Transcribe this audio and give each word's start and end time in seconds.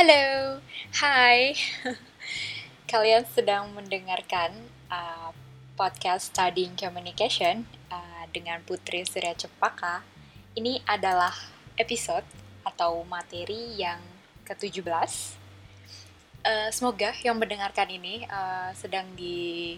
Halo, 0.00 0.56
hai. 0.96 1.52
Kalian 2.88 3.20
sedang 3.36 3.68
mendengarkan 3.76 4.48
uh, 4.88 5.28
podcast 5.76 6.32
Studying 6.32 6.72
Communication 6.72 7.68
uh, 7.92 8.24
dengan 8.32 8.64
Putri 8.64 9.04
Surya 9.04 9.36
Cepaka. 9.36 10.00
Ini 10.56 10.80
adalah 10.88 11.36
episode 11.76 12.24
atau 12.64 13.04
materi 13.04 13.76
yang 13.76 14.00
ke-17. 14.48 15.36
Uh, 16.48 16.72
semoga 16.72 17.12
yang 17.20 17.36
mendengarkan 17.36 17.92
ini 17.92 18.24
uh, 18.24 18.72
sedang 18.72 19.04
di 19.12 19.76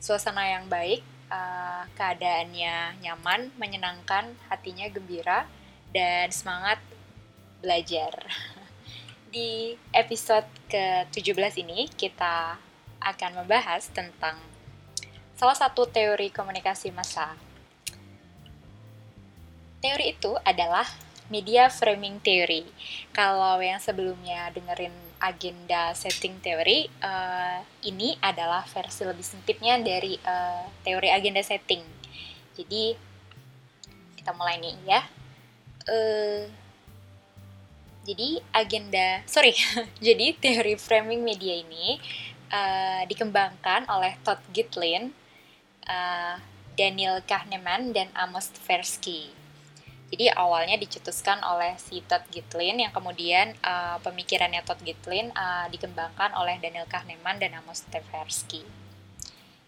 suasana 0.00 0.48
yang 0.48 0.64
baik, 0.64 1.04
uh, 1.28 1.84
keadaannya 2.00 3.04
nyaman, 3.04 3.52
menyenangkan, 3.60 4.32
hatinya 4.48 4.88
gembira, 4.88 5.44
dan 5.92 6.32
semangat 6.32 6.80
belajar. 7.60 8.16
Di 9.32 9.72
episode 9.96 10.44
ke-17 10.68 11.64
ini 11.64 11.88
kita 11.88 12.60
akan 13.00 13.40
membahas 13.40 13.88
tentang 13.88 14.36
salah 15.32 15.56
satu 15.56 15.88
teori 15.88 16.28
komunikasi 16.28 16.92
massa. 16.92 17.32
Teori 19.80 20.12
itu 20.12 20.36
adalah 20.44 20.84
media 21.32 21.72
framing 21.72 22.20
theory. 22.20 22.68
Kalau 23.16 23.56
yang 23.64 23.80
sebelumnya 23.80 24.52
dengerin 24.52 24.92
agenda 25.16 25.96
setting 25.96 26.36
teori, 26.44 26.92
uh, 27.00 27.64
ini 27.88 28.20
adalah 28.20 28.68
versi 28.68 29.08
lebih 29.08 29.24
sempitnya 29.24 29.80
dari 29.80 30.12
uh, 30.28 30.68
teori 30.84 31.08
agenda 31.08 31.40
setting. 31.40 31.80
Jadi 32.52 32.92
kita 34.12 34.36
mulai 34.36 34.60
nih 34.60 34.76
ya. 34.84 35.00
Uh, 35.88 36.44
jadi 38.02 38.42
agenda, 38.50 39.22
sorry, 39.30 39.54
jadi 40.06 40.34
teori 40.34 40.74
framing 40.74 41.22
media 41.22 41.62
ini 41.62 42.02
uh, 42.50 43.06
dikembangkan 43.06 43.86
oleh 43.86 44.18
Todd 44.26 44.42
Gitlin, 44.50 45.14
uh, 45.86 46.36
Daniel 46.74 47.22
Kahneman, 47.22 47.94
dan 47.94 48.10
Amos 48.18 48.50
Tversky. 48.50 49.30
Jadi 50.12 50.28
awalnya 50.28 50.76
dicetuskan 50.76 51.40
oleh 51.40 51.78
si 51.80 52.04
Todd 52.04 52.26
Gitlin 52.28 52.84
yang 52.84 52.92
kemudian 52.92 53.56
uh, 53.64 53.96
pemikirannya 54.04 54.60
Todd 54.60 54.82
Gitlin 54.84 55.32
uh, 55.32 55.70
dikembangkan 55.72 56.36
oleh 56.36 56.60
Daniel 56.60 56.84
Kahneman 56.90 57.40
dan 57.40 57.56
Amos 57.56 57.86
Tversky. 57.88 58.66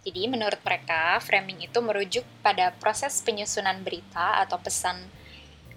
Jadi 0.00 0.32
menurut 0.32 0.56
mereka 0.64 1.20
framing 1.20 1.60
itu 1.60 1.76
merujuk 1.84 2.24
pada 2.40 2.72
proses 2.80 3.20
penyusunan 3.20 3.84
berita 3.84 4.40
atau 4.40 4.56
pesan 4.56 4.96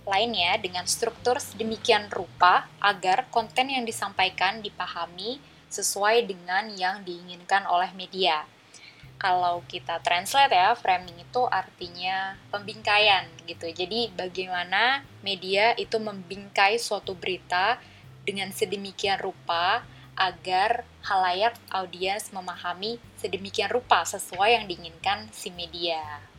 lainnya 0.04 0.60
dengan 0.60 0.84
struktur 0.84 1.40
sedemikian 1.40 2.12
rupa 2.12 2.68
agar 2.84 3.28
konten 3.32 3.72
yang 3.72 3.88
disampaikan 3.88 4.60
dipahami 4.60 5.40
sesuai 5.72 6.28
dengan 6.28 6.70
yang 6.76 7.02
diinginkan 7.02 7.66
oleh 7.66 7.90
media. 7.96 8.46
Kalau 9.18 9.64
kita 9.72 10.04
translate 10.04 10.52
ya, 10.52 10.76
framing 10.76 11.16
itu 11.16 11.48
artinya 11.48 12.36
pembingkaian 12.52 13.24
gitu. 13.48 13.72
Jadi 13.72 14.12
bagaimana 14.12 15.08
media 15.24 15.72
itu 15.80 15.96
membingkai 15.96 16.76
suatu 16.76 17.16
berita 17.16 17.80
dengan 18.28 18.52
sedemikian 18.52 19.24
rupa 19.24 19.88
agar 20.20 20.86
halayak 21.08 21.56
audiens 21.72 22.30
memahami 22.36 23.00
sedemikian 23.18 23.72
rupa 23.72 24.04
sesuai 24.06 24.60
yang 24.60 24.66
diinginkan 24.68 25.32
si 25.32 25.50
media. 25.50 26.33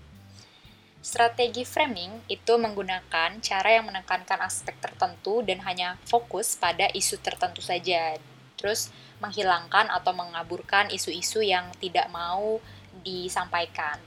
Strategi 1.04 1.68
framing 1.68 2.24
itu 2.32 2.56
menggunakan 2.56 3.36
cara 3.44 3.68
yang 3.76 3.84
menekankan 3.92 4.40
aspek 4.40 4.72
tertentu 4.80 5.44
dan 5.44 5.60
hanya 5.68 6.00
fokus 6.08 6.56
pada 6.56 6.88
isu 6.96 7.20
tertentu 7.20 7.60
saja. 7.60 8.16
Terus 8.56 8.88
menghilangkan 9.20 9.92
atau 9.92 10.16
mengaburkan 10.16 10.88
isu-isu 10.88 11.44
yang 11.44 11.68
tidak 11.76 12.08
mau 12.08 12.56
disampaikan. 13.04 14.00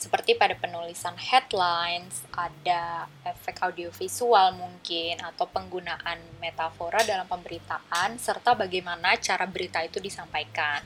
Seperti 0.00 0.32
pada 0.32 0.56
penulisan 0.56 1.12
headlines, 1.14 2.24
ada 2.32 3.06
efek 3.28 3.60
audiovisual 3.60 4.56
mungkin, 4.56 5.20
atau 5.20 5.44
penggunaan 5.44 6.18
metafora 6.40 7.04
dalam 7.04 7.28
pemberitaan, 7.28 8.16
serta 8.16 8.56
bagaimana 8.56 9.20
cara 9.20 9.44
berita 9.44 9.84
itu 9.84 10.00
disampaikan. 10.00 10.80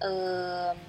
Um, 0.00 0.80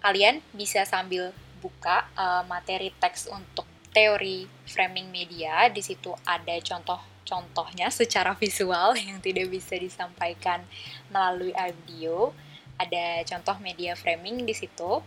kalian 0.00 0.40
bisa 0.50 0.82
sambil 0.82 1.36
buka 1.60 2.06
uh, 2.14 2.42
materi 2.46 2.92
teks 2.96 3.28
untuk 3.30 3.64
teori 3.96 4.44
framing 4.68 5.08
media, 5.08 5.72
di 5.72 5.80
situ 5.80 6.12
ada 6.28 6.52
contoh-contohnya 6.60 7.88
secara 7.88 8.36
visual 8.36 8.92
yang 9.08 9.18
tidak 9.24 9.48
bisa 9.48 9.76
disampaikan 9.80 10.60
melalui 11.08 11.56
audio. 11.56 12.32
Ada 12.76 13.24
contoh 13.24 13.56
media 13.64 13.96
framing 13.96 14.44
di 14.44 14.52
situ. 14.52 15.00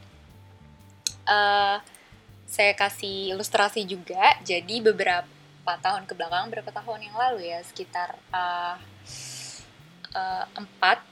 Uh, 1.30 1.78
saya 2.50 2.74
kasih 2.74 3.38
ilustrasi 3.38 3.86
juga. 3.86 4.42
Jadi 4.42 4.82
beberapa 4.82 5.74
tahun 5.86 6.10
ke 6.10 6.18
belakang, 6.18 6.50
beberapa 6.50 6.74
tahun 6.74 7.06
yang 7.06 7.14
lalu 7.14 7.54
ya, 7.54 7.62
sekitar 7.62 8.18
uh, 8.34 8.82
uh, 10.18 10.46
4 10.58 11.09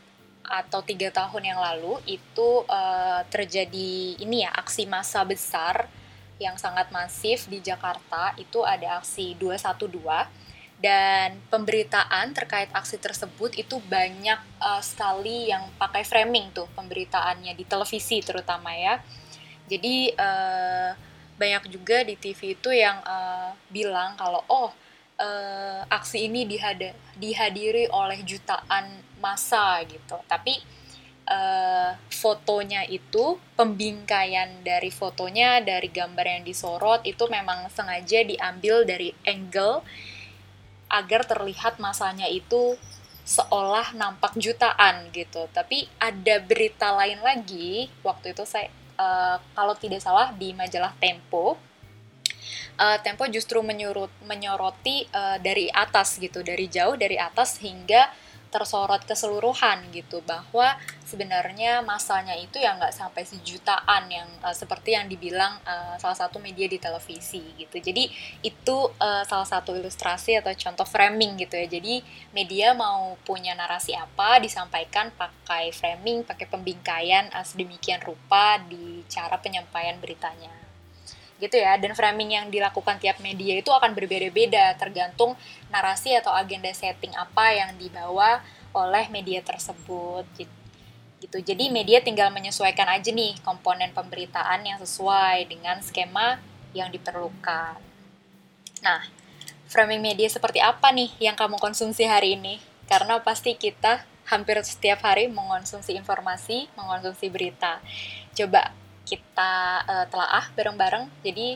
atau 0.47 0.79
tiga 0.81 1.11
tahun 1.11 1.43
yang 1.53 1.59
lalu 1.59 1.99
itu 2.07 2.63
uh, 2.65 3.21
terjadi 3.27 4.15
ini 4.17 4.47
ya 4.47 4.51
aksi 4.55 4.87
massa 4.87 5.21
besar 5.27 5.91
yang 6.39 6.55
sangat 6.55 6.87
masif 6.89 7.51
di 7.51 7.59
Jakarta. 7.59 8.33
Itu 8.39 8.63
ada 8.63 9.03
aksi 9.03 9.35
212 9.35 9.91
dan 10.77 11.41
pemberitaan 11.49 12.37
terkait 12.37 12.69
aksi 12.69 13.01
tersebut 13.01 13.57
itu 13.57 13.81
banyak 13.89 14.37
uh, 14.61 14.81
sekali 14.81 15.49
yang 15.49 15.65
pakai 15.75 16.05
framing 16.05 16.53
tuh 16.53 16.69
pemberitaannya 16.77 17.53
di 17.57 17.65
televisi 17.65 18.21
terutama 18.21 18.71
ya. 18.71 19.01
Jadi 19.67 20.15
uh, 20.15 20.95
banyak 21.37 21.69
juga 21.69 22.01
di 22.05 22.17
TV 22.17 22.57
itu 22.57 22.69
yang 22.73 22.97
uh, 23.05 23.53
bilang 23.69 24.17
kalau 24.17 24.41
oh 24.49 24.69
uh, 25.17 25.81
aksi 25.89 26.29
ini 26.29 26.45
dihad 26.45 26.93
dihadiri 27.17 27.89
oleh 27.91 28.21
jutaan 28.23 29.01
masa 29.17 29.81
gitu. 29.89 30.17
Tapi 30.29 30.57
uh, 31.27 31.91
fotonya 32.09 32.85
itu 32.87 33.37
pembingkaian 33.57 34.61
dari 34.63 34.89
fotonya 34.93 35.61
dari 35.61 35.89
gambar 35.89 36.25
yang 36.25 36.43
disorot 36.45 37.03
itu 37.03 37.25
memang 37.27 37.67
sengaja 37.73 38.23
diambil 38.23 38.85
dari 38.87 39.11
angle 39.25 39.83
agar 40.87 41.27
terlihat 41.27 41.83
masanya 41.83 42.31
itu 42.31 42.79
seolah 43.27 43.91
nampak 43.91 44.39
jutaan 44.39 45.11
gitu. 45.11 45.51
Tapi 45.51 45.83
ada 45.99 46.39
berita 46.39 46.95
lain 46.95 47.19
lagi 47.19 47.91
waktu 48.05 48.31
itu 48.31 48.47
saya 48.47 48.71
uh, 48.95 49.35
kalau 49.51 49.75
tidak 49.75 49.99
salah 49.99 50.31
di 50.31 50.55
majalah 50.55 50.95
Tempo 50.95 51.59
uh, 52.79 52.97
Tempo 53.01 53.25
justru 53.27 53.59
menyurut 53.65 54.11
menyoroti 54.25 55.05
uh, 55.11 55.37
dari 55.41 55.67
atas 55.71 56.17
gitu, 56.21 56.41
dari 56.45 56.69
jauh 56.69 56.95
dari 56.95 57.17
atas 57.17 57.59
hingga 57.59 58.09
tersorot 58.47 59.03
keseluruhan 59.03 59.91
gitu. 59.91 60.23
Bahwa 60.23 60.79
sebenarnya 61.03 61.83
masanya 61.83 62.35
itu 62.35 62.59
ya 62.59 62.75
nggak 62.75 62.95
sampai 62.95 63.23
sejutaan 63.23 64.07
yang 64.11 64.27
uh, 64.43 64.55
seperti 64.55 64.95
yang 64.95 65.07
dibilang 65.07 65.59
uh, 65.63 65.95
salah 65.99 66.15
satu 66.15 66.39
media 66.39 66.67
di 66.67 66.79
televisi 66.79 67.43
gitu. 67.59 67.79
Jadi 67.79 68.07
itu 68.43 68.77
uh, 68.99 69.23
salah 69.27 69.47
satu 69.47 69.75
ilustrasi 69.75 70.39
atau 70.39 70.51
contoh 70.55 70.87
framing 70.87 71.39
gitu 71.39 71.55
ya. 71.55 71.67
Jadi 71.67 72.03
media 72.31 72.71
mau 72.75 73.15
punya 73.23 73.55
narasi 73.55 73.95
apa 73.95 74.39
disampaikan 74.39 75.11
pakai 75.15 75.71
framing 75.75 76.23
pakai 76.23 76.47
pembingkaian 76.47 77.31
uh, 77.31 77.43
sedemikian 77.43 77.99
rupa 78.03 78.59
di 78.63 79.03
cara 79.07 79.39
penyampaian 79.39 79.99
beritanya 79.99 80.66
gitu 81.37 81.57
ya 81.57 81.77
dan 81.77 81.93
framing 81.93 82.33
yang 82.33 82.45
dilakukan 82.49 82.97
tiap 82.97 83.21
media 83.21 83.61
itu 83.61 83.69
akan 83.69 83.93
berbeda-beda 83.93 84.73
tergantung 84.73 85.37
narasi 85.69 86.17
atau 86.17 86.33
agenda 86.33 86.73
setting 86.73 87.13
apa 87.13 87.53
yang 87.53 87.77
dibawa 87.77 88.41
oleh 88.73 89.05
media 89.09 89.41
tersebut 89.45 90.25
gitu. 90.37 91.37
Jadi 91.41 91.73
media 91.73 91.97
tinggal 92.01 92.29
menyesuaikan 92.29 92.85
aja 92.89 93.09
nih 93.09 93.37
komponen 93.41 93.89
pemberitaan 93.93 94.65
yang 94.65 94.77
sesuai 94.77 95.49
dengan 95.49 95.81
skema 95.81 96.37
yang 96.73 96.89
diperlukan. 96.93 97.77
Nah 98.85 99.01
framing 99.69 100.01
media 100.01 100.29
seperti 100.29 100.61
apa 100.61 100.93
nih 100.93 101.09
yang 101.21 101.37
kamu 101.37 101.57
konsumsi 101.57 102.05
hari 102.05 102.37
ini? 102.37 102.61
Karena 102.85 103.19
pasti 103.21 103.57
kita 103.57 104.05
hampir 104.29 104.59
setiap 104.63 105.01
hari 105.05 105.29
mengonsumsi 105.29 105.93
informasi 105.97 106.69
mengonsumsi 106.77 107.29
berita. 107.29 107.81
Coba 108.37 108.73
kita 109.07 109.87
uh, 109.87 110.05
telaah 110.11 110.51
bareng-bareng. 110.51 111.07
Jadi 111.23 111.55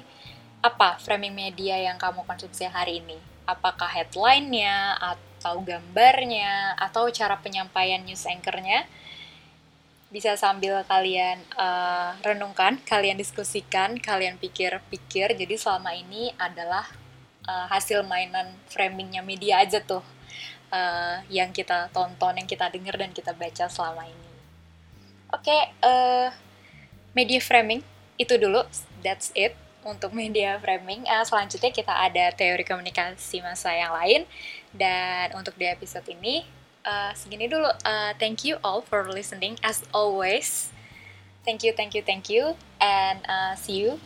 apa 0.63 0.95
framing 1.03 1.35
media 1.35 1.75
yang 1.75 1.99
kamu 1.99 2.23
konsumsi 2.23 2.63
hari 2.63 3.03
ini? 3.03 3.19
Apakah 3.43 3.91
headline-nya, 3.91 4.95
atau 4.95 5.59
gambarnya, 5.59 6.79
atau 6.79 7.11
cara 7.11 7.35
penyampaian 7.43 7.99
news 7.99 8.23
anchor-nya? 8.23 8.87
Bisa 10.07 10.39
sambil 10.39 10.85
kalian 10.87 11.43
uh, 11.59 12.15
renungkan, 12.23 12.79
kalian 12.87 13.19
diskusikan, 13.19 13.99
kalian 13.99 14.39
pikir-pikir. 14.39 15.35
Jadi 15.35 15.55
selama 15.59 15.91
ini 15.91 16.31
adalah 16.39 16.87
uh, 17.47 17.67
hasil 17.67 18.07
mainan 18.07 18.55
framingnya 18.71 19.25
media 19.25 19.63
aja 19.65 19.81
tuh 19.83 20.03
uh, 20.71 21.17
yang 21.27 21.51
kita 21.51 21.91
tonton, 21.91 22.37
yang 22.37 22.47
kita 22.47 22.69
dengar 22.71 22.95
dan 22.95 23.11
kita 23.11 23.33
baca 23.35 23.65
selama 23.67 24.07
ini. 24.07 24.29
Oke, 25.31 25.47
okay, 25.47 25.61
uh, 25.79 26.27
media 27.11 27.39
framing 27.39 27.81
itu 28.15 28.37
dulu, 28.37 28.63
that's 29.01 29.33
it 29.33 29.57
untuk 29.81 30.13
media 30.13 30.61
framing. 30.61 31.05
Uh, 31.09 31.25
selanjutnya 31.25 31.73
kita 31.73 31.89
ada 31.89 32.29
teori 32.33 32.61
komunikasi 32.61 33.41
masa 33.41 33.73
yang 33.73 33.93
lain 33.93 34.21
dan 34.71 35.33
untuk 35.33 35.57
di 35.57 35.65
episode 35.65 36.05
ini 36.05 36.45
uh, 36.85 37.11
segini 37.17 37.49
dulu. 37.49 37.69
Uh, 37.81 38.13
thank 38.21 38.45
you 38.45 38.61
all 38.61 38.81
for 38.85 39.09
listening 39.09 39.57
as 39.65 39.81
always. 39.91 40.69
Thank 41.41 41.65
you, 41.65 41.73
thank 41.73 41.97
you, 41.97 42.05
thank 42.05 42.29
you, 42.29 42.53
and 42.77 43.25
uh, 43.25 43.57
see 43.57 43.81
you 43.81 43.97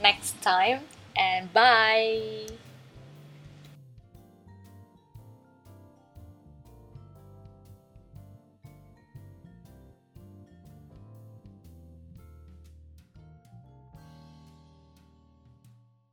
next 0.00 0.40
time. 0.40 0.88
And 1.12 1.52
bye. 1.52 2.73